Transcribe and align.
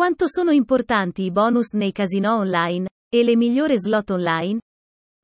Quanto 0.00 0.26
sono 0.28 0.50
importanti 0.50 1.24
i 1.24 1.30
bonus 1.30 1.74
nei 1.74 1.92
casino 1.92 2.34
online 2.36 2.88
e 3.14 3.22
le 3.22 3.36
migliori 3.36 3.78
slot 3.78 4.08
online? 4.08 4.58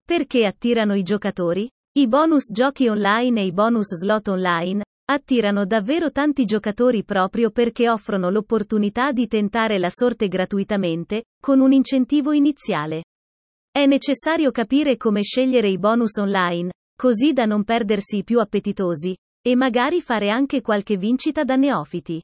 Perché 0.07 0.45
attirano 0.45 0.95
i 0.95 1.03
giocatori? 1.03 1.67
I 1.97 2.07
bonus 2.07 2.53
giochi 2.53 2.87
online 2.87 3.41
e 3.41 3.47
i 3.47 3.53
bonus 3.53 3.95
slot 3.95 4.29
online 4.29 4.85
attirano 5.11 5.65
davvero 5.65 6.11
tanti 6.11 6.45
giocatori 6.45 7.05
proprio 7.05 7.51
perché 7.51 7.89
offrono 7.89 8.29
l'opportunità 8.29 9.13
di 9.13 9.27
tentare 9.27 9.79
la 9.79 9.89
sorte 9.89 10.29
gratuitamente, 10.29 11.25
con 11.41 11.61
un 11.61 11.73
incentivo 11.73 12.33
iniziale. 12.33 13.05
È 13.73 13.87
necessario 13.87 14.51
capire 14.51 14.99
come 14.99 15.23
scegliere 15.23 15.71
i 15.71 15.79
bonus 15.79 16.19
online, 16.19 16.71
così 16.95 17.33
da 17.33 17.47
non 17.47 17.65
perdersi 17.65 18.19
i 18.19 18.25
più 18.25 18.41
appetitosi, 18.41 19.17
e 19.43 19.55
magari 19.55 20.03
fare 20.03 20.29
anche 20.29 20.61
qualche 20.61 20.99
vincita 20.99 21.45
da 21.45 21.57
neofiti. 21.57 22.21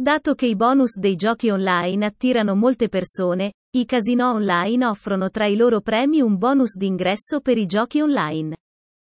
Dato 0.00 0.34
che 0.34 0.46
i 0.46 0.56
bonus 0.56 0.96
dei 0.96 1.14
giochi 1.14 1.50
online 1.50 2.06
attirano 2.06 2.54
molte 2.54 2.88
persone, 2.88 3.52
i 3.76 3.84
casino 3.84 4.30
online 4.30 4.86
offrono 4.86 5.28
tra 5.28 5.44
i 5.44 5.56
loro 5.56 5.82
premi 5.82 6.22
un 6.22 6.38
bonus 6.38 6.74
d'ingresso 6.78 7.42
per 7.42 7.58
i 7.58 7.66
giochi 7.66 8.00
online. 8.00 8.56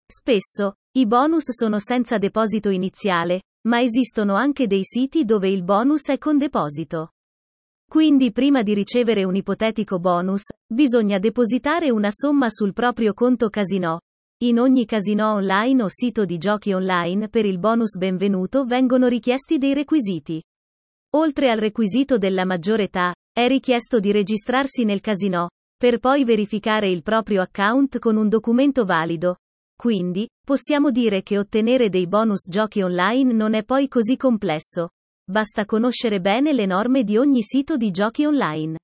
Spesso, 0.05 0.73
i 0.97 1.05
bonus 1.05 1.51
sono 1.51 1.79
senza 1.79 2.17
deposito 2.17 2.67
iniziale, 2.67 3.43
ma 3.69 3.81
esistono 3.81 4.33
anche 4.33 4.67
dei 4.67 4.83
siti 4.83 5.23
dove 5.23 5.47
il 5.47 5.63
bonus 5.63 6.09
è 6.09 6.17
con 6.17 6.37
deposito. 6.37 7.11
Quindi 7.89 8.33
prima 8.33 8.61
di 8.61 8.73
ricevere 8.73 9.23
un 9.23 9.37
ipotetico 9.37 9.99
bonus, 9.99 10.51
bisogna 10.67 11.17
depositare 11.17 11.91
una 11.91 12.11
somma 12.11 12.49
sul 12.49 12.73
proprio 12.73 13.13
conto 13.13 13.47
casino. 13.47 14.01
In 14.39 14.59
ogni 14.59 14.83
casino 14.83 15.31
online 15.31 15.83
o 15.83 15.87
sito 15.87 16.25
di 16.25 16.37
giochi 16.37 16.73
online 16.73 17.29
per 17.29 17.45
il 17.45 17.57
bonus 17.57 17.95
benvenuto 17.95 18.65
vengono 18.65 19.07
richiesti 19.07 19.57
dei 19.57 19.73
requisiti. 19.73 20.43
Oltre 21.15 21.51
al 21.51 21.59
requisito 21.59 22.17
della 22.17 22.43
maggiore 22.43 22.83
età, 22.83 23.13
è 23.31 23.47
richiesto 23.47 23.99
di 23.99 24.11
registrarsi 24.11 24.83
nel 24.83 24.99
casino, 24.99 25.49
per 25.77 25.99
poi 25.99 26.23
verificare 26.23 26.89
il 26.89 27.03
proprio 27.03 27.41
account 27.41 27.99
con 27.99 28.15
un 28.15 28.29
documento 28.29 28.83
valido. 28.83 29.37
Quindi, 29.75 30.27
possiamo 30.43 30.89
dire 30.91 31.21
che 31.21 31.37
ottenere 31.37 31.89
dei 31.89 32.07
bonus 32.07 32.49
giochi 32.49 32.81
online 32.81 33.31
non 33.31 33.53
è 33.53 33.63
poi 33.63 33.87
così 33.87 34.17
complesso. 34.17 34.89
Basta 35.23 35.65
conoscere 35.65 36.19
bene 36.19 36.51
le 36.51 36.65
norme 36.65 37.03
di 37.03 37.17
ogni 37.17 37.41
sito 37.41 37.77
di 37.77 37.91
giochi 37.91 38.25
online. 38.25 38.79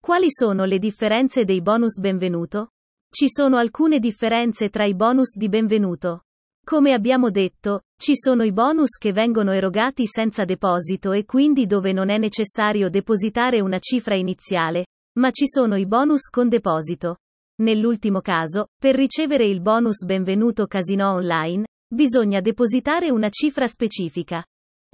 Quali 0.00 0.30
sono 0.30 0.64
le 0.64 0.78
differenze 0.78 1.44
dei 1.44 1.60
bonus 1.60 1.98
benvenuto? 2.00 2.70
Ci 3.10 3.28
sono 3.28 3.56
alcune 3.56 3.98
differenze 3.98 4.70
tra 4.70 4.84
i 4.84 4.94
bonus 4.94 5.36
di 5.36 5.48
benvenuto. 5.48 6.22
Come 6.64 6.92
abbiamo 6.92 7.30
detto, 7.30 7.82
ci 8.00 8.16
sono 8.16 8.44
i 8.44 8.52
bonus 8.52 8.96
che 8.96 9.12
vengono 9.12 9.52
erogati 9.52 10.06
senza 10.06 10.46
deposito 10.46 11.12
e 11.12 11.26
quindi 11.26 11.66
dove 11.66 11.92
non 11.92 12.08
è 12.08 12.16
necessario 12.16 12.88
depositare 12.88 13.60
una 13.60 13.78
cifra 13.78 14.14
iniziale, 14.14 14.86
ma 15.18 15.30
ci 15.30 15.46
sono 15.46 15.76
i 15.76 15.84
bonus 15.86 16.30
con 16.30 16.48
deposito. 16.48 17.18
Nell'ultimo 17.60 18.22
caso, 18.22 18.68
per 18.80 18.94
ricevere 18.94 19.44
il 19.44 19.60
bonus 19.60 20.06
benvenuto 20.06 20.66
casino 20.66 21.12
online, 21.12 21.66
bisogna 21.94 22.40
depositare 22.40 23.10
una 23.10 23.28
cifra 23.28 23.66
specifica. 23.66 24.42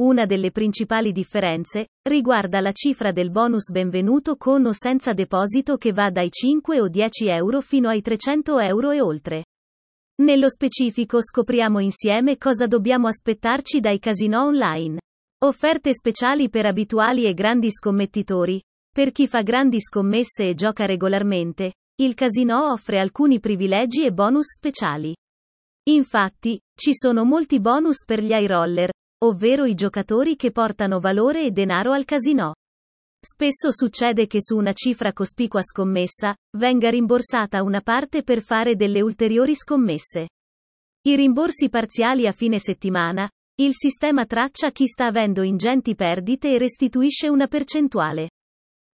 Una 0.02 0.26
delle 0.26 0.50
principali 0.50 1.12
differenze 1.12 1.86
riguarda 2.08 2.58
la 2.58 2.72
cifra 2.72 3.12
del 3.12 3.30
bonus 3.30 3.70
benvenuto 3.70 4.34
con 4.34 4.66
o 4.66 4.72
senza 4.72 5.12
deposito 5.12 5.76
che 5.76 5.92
va 5.92 6.10
dai 6.10 6.28
5 6.28 6.80
o 6.80 6.88
10 6.88 7.28
euro 7.28 7.60
fino 7.60 7.88
ai 7.88 8.02
300 8.02 8.58
euro 8.58 8.90
e 8.90 9.00
oltre. 9.00 9.44
Nello 10.18 10.48
specifico 10.48 11.20
scopriamo 11.20 11.78
insieme 11.78 12.38
cosa 12.38 12.66
dobbiamo 12.66 13.06
aspettarci 13.06 13.80
dai 13.80 13.98
casino 13.98 14.44
online. 14.44 14.98
Offerte 15.44 15.92
speciali 15.92 16.48
per 16.48 16.64
abituali 16.64 17.26
e 17.26 17.34
grandi 17.34 17.70
scommettitori. 17.70 18.58
Per 18.90 19.12
chi 19.12 19.26
fa 19.26 19.42
grandi 19.42 19.78
scommesse 19.78 20.48
e 20.48 20.54
gioca 20.54 20.86
regolarmente, 20.86 21.74
il 22.00 22.14
casino 22.14 22.72
offre 22.72 22.98
alcuni 22.98 23.40
privilegi 23.40 24.06
e 24.06 24.12
bonus 24.12 24.54
speciali. 24.54 25.14
Infatti, 25.90 26.58
ci 26.74 26.94
sono 26.94 27.24
molti 27.24 27.60
bonus 27.60 28.06
per 28.06 28.22
gli 28.22 28.32
high 28.32 28.46
roller, 28.46 28.90
ovvero 29.22 29.66
i 29.66 29.74
giocatori 29.74 30.34
che 30.34 30.50
portano 30.50 30.98
valore 30.98 31.44
e 31.44 31.50
denaro 31.50 31.92
al 31.92 32.06
casino. 32.06 32.54
Spesso 33.28 33.72
succede 33.72 34.28
che 34.28 34.40
su 34.40 34.56
una 34.56 34.72
cifra 34.72 35.12
cospicua 35.12 35.60
scommessa, 35.60 36.32
venga 36.58 36.90
rimborsata 36.90 37.64
una 37.64 37.80
parte 37.80 38.22
per 38.22 38.40
fare 38.40 38.76
delle 38.76 39.00
ulteriori 39.00 39.56
scommesse. 39.56 40.28
I 41.02 41.16
rimborsi 41.16 41.68
parziali 41.68 42.28
a 42.28 42.30
fine 42.30 42.60
settimana, 42.60 43.28
il 43.56 43.72
sistema 43.74 44.26
traccia 44.26 44.70
chi 44.70 44.86
sta 44.86 45.06
avendo 45.06 45.42
ingenti 45.42 45.96
perdite 45.96 46.54
e 46.54 46.58
restituisce 46.58 47.28
una 47.28 47.48
percentuale. 47.48 48.30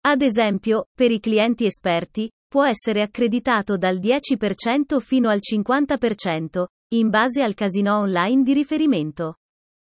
Ad 0.06 0.22
esempio, 0.22 0.86
per 0.94 1.10
i 1.10 1.20
clienti 1.20 1.66
esperti, 1.66 2.30
può 2.48 2.64
essere 2.64 3.02
accreditato 3.02 3.76
dal 3.76 3.98
10% 3.98 4.98
fino 4.98 5.28
al 5.28 5.40
50%, 5.42 6.64
in 6.94 7.10
base 7.10 7.42
al 7.42 7.52
casino 7.52 7.98
online 7.98 8.42
di 8.44 8.54
riferimento. 8.54 9.34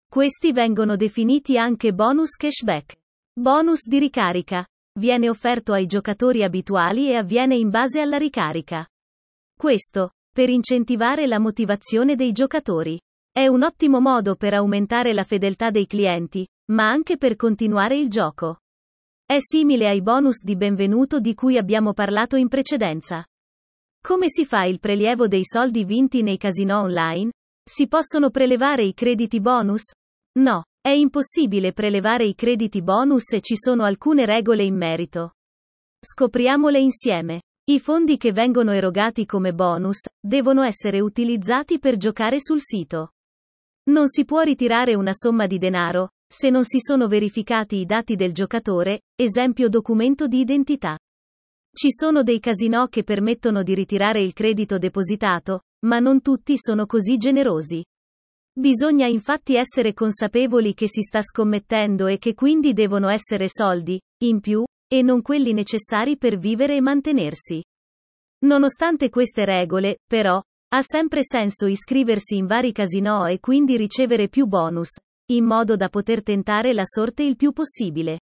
Questi 0.09 0.51
vengono 0.51 0.97
definiti 0.97 1.57
anche 1.57 1.93
bonus 1.93 2.31
cashback. 2.31 2.97
Bonus 3.37 3.85
di 3.85 3.99
ricarica. 3.99 4.65
Viene 4.97 5.27
offerto 5.27 5.73
ai 5.73 5.87
giocatori 5.87 6.41
abituali 6.41 7.09
e 7.09 7.15
avviene 7.15 7.57
in 7.57 7.69
base 7.69 7.99
alla 7.99 8.15
ricarica. 8.15 8.87
Questo, 9.53 10.11
per 10.31 10.47
incentivare 10.47 11.27
la 11.27 11.37
motivazione 11.37 12.15
dei 12.15 12.31
giocatori. 12.31 12.97
È 13.29 13.45
un 13.47 13.63
ottimo 13.63 13.99
modo 13.99 14.37
per 14.37 14.53
aumentare 14.53 15.11
la 15.11 15.25
fedeltà 15.25 15.69
dei 15.69 15.85
clienti, 15.85 16.47
ma 16.71 16.87
anche 16.87 17.17
per 17.17 17.35
continuare 17.35 17.97
il 17.97 18.07
gioco. 18.07 18.59
È 19.25 19.35
simile 19.39 19.89
ai 19.89 20.01
bonus 20.01 20.41
di 20.41 20.55
benvenuto 20.55 21.19
di 21.19 21.33
cui 21.33 21.57
abbiamo 21.57 21.93
parlato 21.93 22.37
in 22.37 22.47
precedenza. 22.47 23.25
Come 24.01 24.29
si 24.29 24.45
fa 24.45 24.63
il 24.63 24.79
prelievo 24.79 25.27
dei 25.27 25.43
soldi 25.43 25.83
vinti 25.83 26.21
nei 26.21 26.37
casino 26.37 26.79
online? 26.79 27.33
Si 27.69 27.89
possono 27.89 28.29
prelevare 28.29 28.85
i 28.85 28.93
crediti 28.93 29.41
bonus? 29.41 29.91
No. 30.39 30.63
È 30.85 30.91
impossibile 30.91 31.73
prelevare 31.73 32.27
i 32.27 32.35
crediti 32.35 32.83
bonus 32.83 33.31
e 33.31 33.41
ci 33.41 33.55
sono 33.57 33.85
alcune 33.85 34.27
regole 34.27 34.63
in 34.63 34.75
merito. 34.75 35.31
Scopriamole 35.99 36.77
insieme. 36.77 37.41
I 37.71 37.79
fondi 37.79 38.17
che 38.17 38.31
vengono 38.31 38.71
erogati 38.71 39.25
come 39.25 39.51
bonus 39.51 40.05
devono 40.21 40.61
essere 40.61 40.99
utilizzati 40.99 41.79
per 41.79 41.97
giocare 41.97 42.39
sul 42.39 42.61
sito. 42.61 43.13
Non 43.89 44.07
si 44.07 44.25
può 44.25 44.41
ritirare 44.41 44.93
una 44.93 45.13
somma 45.13 45.47
di 45.47 45.57
denaro 45.57 46.09
se 46.31 46.51
non 46.51 46.63
si 46.63 46.77
sono 46.79 47.07
verificati 47.07 47.77
i 47.77 47.85
dati 47.85 48.15
del 48.15 48.31
giocatore, 48.31 49.05
esempio 49.15 49.69
documento 49.69 50.27
di 50.27 50.39
identità. 50.39 50.99
Ci 51.73 51.91
sono 51.91 52.21
dei 52.21 52.39
casino 52.39 52.85
che 52.89 53.03
permettono 53.03 53.63
di 53.63 53.73
ritirare 53.73 54.21
il 54.21 54.33
credito 54.33 54.77
depositato, 54.77 55.61
ma 55.87 55.97
non 55.97 56.21
tutti 56.21 56.53
sono 56.59 56.85
così 56.85 57.17
generosi. 57.17 57.83
Bisogna 58.57 59.05
infatti 59.05 59.57
essere 59.57 59.93
consapevoli 59.93 60.73
che 60.73 60.87
si 60.87 61.01
sta 61.01 61.21
scommettendo 61.21 62.07
e 62.07 62.17
che 62.17 62.33
quindi 62.33 62.71
devono 62.71 63.09
essere 63.09 63.47
soldi, 63.49 63.99
in 64.23 64.39
più, 64.39 64.63
e 64.87 65.01
non 65.01 65.21
quelli 65.21 65.51
necessari 65.51 66.17
per 66.17 66.37
vivere 66.37 66.77
e 66.77 66.81
mantenersi. 66.81 67.61
Nonostante 68.45 69.09
queste 69.09 69.43
regole, 69.43 69.97
però, 70.07 70.41
ha 70.69 70.81
sempre 70.81 71.21
senso 71.23 71.67
iscriversi 71.67 72.37
in 72.37 72.45
vari 72.45 72.71
casino 72.71 73.25
e 73.25 73.41
quindi 73.41 73.75
ricevere 73.75 74.29
più 74.29 74.45
bonus, 74.45 74.95
in 75.31 75.43
modo 75.43 75.75
da 75.75 75.89
poter 75.89 76.23
tentare 76.23 76.73
la 76.73 76.85
sorte 76.85 77.23
il 77.23 77.35
più 77.35 77.51
possibile. 77.51 78.19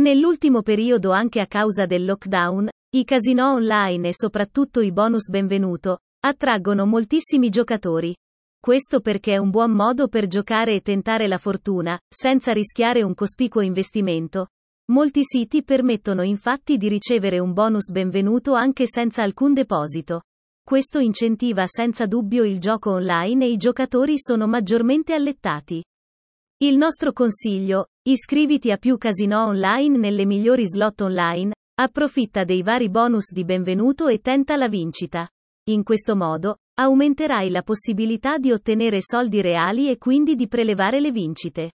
Nell'ultimo 0.00 0.60
periodo 0.60 1.12
anche 1.12 1.40
a 1.40 1.46
causa 1.46 1.86
del 1.86 2.04
lockdown, 2.04 2.68
i 2.94 3.04
casino 3.04 3.52
online 3.52 4.08
e 4.08 4.14
soprattutto 4.14 4.80
i 4.80 4.92
bonus 4.92 5.30
benvenuto, 5.30 6.00
attraggono 6.20 6.84
moltissimi 6.84 7.48
giocatori, 7.48 8.14
questo 8.60 9.00
perché 9.00 9.34
è 9.34 9.36
un 9.36 9.50
buon 9.50 9.72
modo 9.72 10.08
per 10.08 10.26
giocare 10.26 10.74
e 10.74 10.80
tentare 10.80 11.28
la 11.28 11.38
fortuna, 11.38 11.98
senza 12.08 12.52
rischiare 12.52 13.02
un 13.02 13.14
cospicuo 13.14 13.60
investimento. 13.60 14.48
Molti 14.90 15.22
siti 15.24 15.64
permettono 15.64 16.22
infatti 16.22 16.76
di 16.76 16.88
ricevere 16.88 17.38
un 17.38 17.52
bonus 17.52 17.90
benvenuto 17.90 18.54
anche 18.54 18.86
senza 18.86 19.22
alcun 19.22 19.52
deposito. 19.52 20.22
Questo 20.62 20.98
incentiva 20.98 21.66
senza 21.66 22.06
dubbio 22.06 22.44
il 22.44 22.58
gioco 22.58 22.90
online 22.90 23.44
e 23.44 23.50
i 23.50 23.56
giocatori 23.56 24.14
sono 24.18 24.46
maggiormente 24.46 25.14
allettati. 25.14 25.84
Il 26.58 26.76
nostro 26.76 27.12
consiglio, 27.12 27.88
iscriviti 28.02 28.70
a 28.70 28.76
più 28.76 28.96
casino 28.96 29.44
online 29.44 29.98
nelle 29.98 30.24
migliori 30.24 30.66
slot 30.66 31.02
online, 31.02 31.52
approfitta 31.78 32.44
dei 32.44 32.62
vari 32.62 32.88
bonus 32.88 33.32
di 33.32 33.44
benvenuto 33.44 34.08
e 34.08 34.20
tenta 34.20 34.56
la 34.56 34.66
vincita. 34.66 35.28
In 35.68 35.82
questo 35.82 36.16
modo, 36.16 36.56
aumenterai 36.78 37.48
la 37.48 37.62
possibilità 37.62 38.36
di 38.36 38.52
ottenere 38.52 39.00
soldi 39.00 39.40
reali 39.40 39.88
e 39.88 39.96
quindi 39.96 40.34
di 40.34 40.46
prelevare 40.46 41.00
le 41.00 41.10
vincite. 41.10 41.70